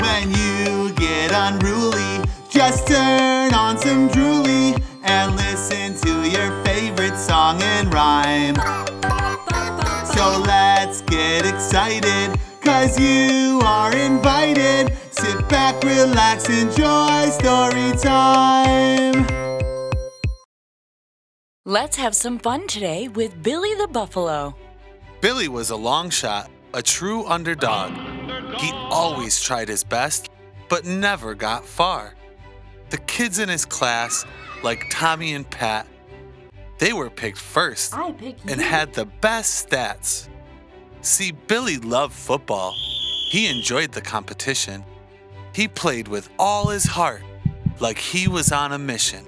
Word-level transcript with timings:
When 0.00 0.30
you 0.30 0.92
get 0.94 1.32
unruly, 1.32 2.24
just 2.48 2.86
turn 2.86 3.52
on 3.52 3.78
some 3.78 4.08
drooly 4.08 4.80
and 5.02 5.36
listen 5.36 5.94
to 6.02 6.28
your 6.28 6.64
favorite 6.64 7.16
song 7.16 7.60
and 7.62 7.92
rhyme. 7.92 8.54
So 10.14 10.38
let's 10.46 11.02
get 11.02 11.46
excited, 11.46 12.38
cause 12.60 12.98
you 12.98 13.60
are 13.64 13.94
invited. 13.96 14.96
Sit 15.10 15.48
back, 15.48 15.82
relax, 15.82 16.48
enjoy 16.48 17.30
story 17.30 17.92
time. 17.98 19.26
Let's 21.64 21.96
have 21.96 22.14
some 22.16 22.38
fun 22.38 22.66
today 22.66 23.08
with 23.08 23.42
Billy 23.42 23.74
the 23.74 23.88
Buffalo. 23.88 24.54
Billy 25.20 25.48
was 25.48 25.70
a 25.70 25.76
long 25.76 26.08
shot, 26.08 26.50
a 26.72 26.82
true 26.82 27.26
underdog. 27.26 27.92
He 28.58 28.72
always 28.90 29.40
tried 29.40 29.68
his 29.68 29.84
best, 29.84 30.30
but 30.68 30.84
never 30.84 31.34
got 31.34 31.64
far. 31.64 32.14
The 32.90 32.98
kids 32.98 33.38
in 33.38 33.48
his 33.48 33.64
class, 33.64 34.24
like 34.62 34.84
Tommy 34.90 35.34
and 35.34 35.48
Pat, 35.48 35.86
they 36.78 36.92
were 36.92 37.10
picked 37.10 37.38
first 37.38 37.94
and 37.94 38.60
had 38.60 38.94
the 38.94 39.04
best 39.04 39.68
stats. 39.68 40.28
See, 41.02 41.32
Billy 41.32 41.78
loved 41.78 42.14
football. 42.14 42.74
He 43.30 43.46
enjoyed 43.46 43.92
the 43.92 44.00
competition. 44.00 44.84
He 45.54 45.68
played 45.68 46.08
with 46.08 46.28
all 46.38 46.68
his 46.68 46.84
heart, 46.84 47.22
like 47.80 47.98
he 47.98 48.28
was 48.28 48.52
on 48.52 48.72
a 48.72 48.78
mission. 48.78 49.26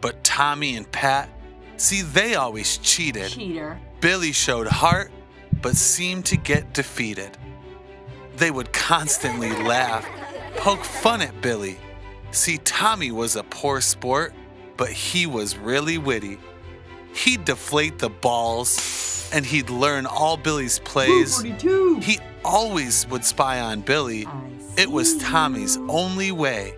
But 0.00 0.22
Tommy 0.24 0.76
and 0.76 0.90
Pat, 0.90 1.28
see, 1.76 2.02
they 2.02 2.34
always 2.34 2.78
cheated. 2.78 3.30
cheater. 3.30 3.78
Billy 4.00 4.32
showed 4.32 4.66
heart, 4.66 5.12
but 5.60 5.76
seemed 5.76 6.26
to 6.26 6.36
get 6.36 6.72
defeated. 6.72 7.36
They 8.36 8.50
would 8.50 8.72
constantly 8.72 9.50
laugh, 9.62 10.06
poke 10.56 10.84
fun 10.84 11.22
at 11.22 11.40
Billy. 11.40 11.78
See, 12.30 12.58
Tommy 12.58 13.12
was 13.12 13.36
a 13.36 13.42
poor 13.42 13.80
sport, 13.80 14.32
but 14.76 14.88
he 14.88 15.26
was 15.26 15.56
really 15.56 15.98
witty. 15.98 16.38
He'd 17.14 17.44
deflate 17.44 17.98
the 17.98 18.08
balls, 18.08 19.30
and 19.32 19.44
he'd 19.44 19.68
learn 19.68 20.06
all 20.06 20.36
Billy's 20.36 20.78
plays. 20.78 21.40
He 21.42 22.18
always 22.44 23.06
would 23.08 23.24
spy 23.24 23.60
on 23.60 23.82
Billy. 23.82 24.26
It 24.78 24.90
was 24.90 25.18
Tommy's 25.18 25.76
only 25.88 26.32
way. 26.32 26.74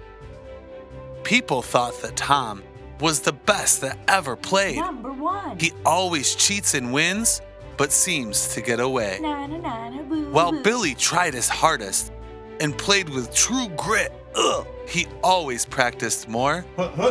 People 1.23 1.63
thought 1.63 2.03
that 2.03 2.17
Tom 2.17 2.63
was 3.01 3.21
the 3.21 3.33
best 3.33 3.81
that 3.81 3.99
ever 4.09 4.37
played. 4.37 4.77
Number 4.77 5.13
one. 5.13 5.59
He 5.59 5.73
always 5.87 6.35
cheats 6.35 6.75
and 6.75 6.93
wins, 6.93 7.41
but 7.77 7.93
seems 7.93 8.55
to 8.55 8.61
get 8.61 8.81
away. 8.81 9.19
Na, 9.21 9.47
na, 9.47 9.59
na, 9.59 9.91
na, 9.91 10.03
boo, 10.03 10.31
While 10.31 10.53
boo. 10.53 10.63
Billy 10.63 10.95
tried 10.95 11.35
his 11.35 11.49
hardest 11.49 12.13
and 12.61 12.77
played 12.77 13.09
with 13.09 13.35
true 13.35 13.69
grit, 13.77 14.13
ugh, 14.35 14.67
he 14.89 15.07
always 15.23 15.65
practiced 15.65 16.29
more 16.29 16.65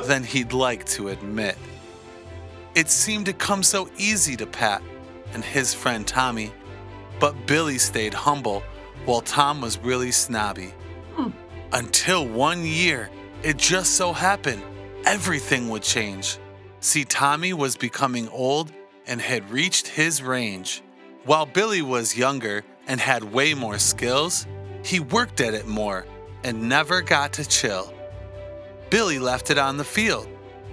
than 0.05 0.23
he'd 0.23 0.53
like 0.53 0.85
to 0.85 1.09
admit. 1.09 1.57
It 2.75 2.89
seemed 2.89 3.25
to 3.27 3.33
come 3.33 3.63
so 3.63 3.89
easy 3.97 4.35
to 4.37 4.45
Pat 4.45 4.81
and 5.33 5.43
his 5.43 5.73
friend 5.73 6.07
Tommy, 6.07 6.51
but 7.19 7.45
Billy 7.45 7.77
stayed 7.77 8.13
humble 8.13 8.63
while 9.05 9.21
Tom 9.21 9.61
was 9.61 9.77
really 9.79 10.11
snobby. 10.11 10.73
Hmm. 11.15 11.29
Until 11.71 12.27
one 12.27 12.65
year, 12.65 13.09
it 13.43 13.57
just 13.57 13.95
so 13.95 14.13
happened 14.13 14.63
everything 15.05 15.69
would 15.69 15.83
change. 15.83 16.37
See, 16.79 17.05
Tommy 17.05 17.53
was 17.53 17.75
becoming 17.75 18.27
old 18.29 18.71
and 19.07 19.21
had 19.21 19.49
reached 19.51 19.87
his 19.87 20.21
range. 20.21 20.81
While 21.25 21.45
Billy 21.45 21.81
was 21.81 22.17
younger 22.17 22.63
and 22.87 22.99
had 22.99 23.23
way 23.23 23.53
more 23.53 23.79
skills, 23.79 24.45
he 24.83 24.99
worked 24.99 25.39
at 25.41 25.53
it 25.53 25.67
more 25.67 26.05
and 26.43 26.67
never 26.67 27.01
got 27.01 27.33
to 27.33 27.47
chill. 27.47 27.93
Billy 28.89 29.19
left 29.19 29.49
it 29.49 29.57
on 29.57 29.77
the 29.77 29.83
field. 29.83 30.27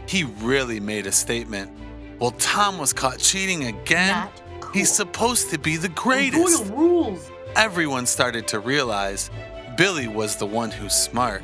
He 0.07 0.25
really 0.25 0.81
made 0.81 1.07
a 1.07 1.13
statement. 1.13 1.71
Well, 2.19 2.33
Tom 2.33 2.79
was 2.79 2.93
caught 2.93 3.19
cheating 3.19 3.65
again. 3.65 4.11
Not 4.11 4.43
cool. 4.61 4.73
He's 4.73 4.93
supposed 4.93 5.51
to 5.51 5.59
be 5.59 5.77
the 5.77 5.89
greatest. 5.89 6.71
rules. 6.71 7.31
Everyone 7.57 8.07
started 8.07 8.47
to 8.49 8.61
realize 8.61 9.31
Billy 9.77 10.09
was 10.09 10.37
the 10.37 10.47
one 10.47 10.71
who's 10.71 10.93
smart. 10.95 11.43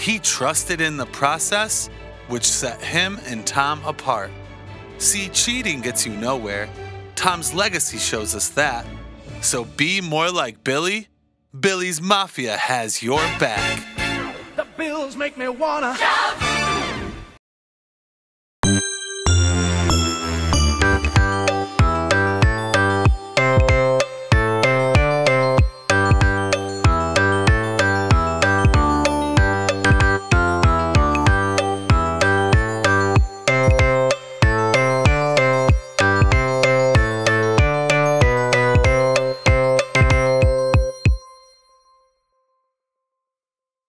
He 0.00 0.18
trusted 0.18 0.80
in 0.80 0.96
the 0.96 1.06
process, 1.06 1.88
which 2.28 2.44
set 2.44 2.80
him 2.80 3.18
and 3.26 3.46
Tom 3.46 3.80
apart. 3.84 4.30
See, 4.98 5.28
cheating 5.28 5.80
gets 5.80 6.04
you 6.04 6.12
nowhere. 6.12 6.68
Tom's 7.14 7.54
legacy 7.54 7.98
shows 7.98 8.34
us 8.34 8.48
that. 8.50 8.84
So 9.40 9.64
be 9.64 10.00
more 10.00 10.30
like 10.30 10.64
Billy. 10.64 11.08
Billy's 11.58 12.00
Mafia 12.02 12.56
has 12.56 13.02
your 13.02 13.20
back. 13.38 13.84
The 14.56 14.66
bills 14.76 15.16
make 15.16 15.38
me 15.38 15.48
wanna 15.48 15.94
shout 15.96 16.47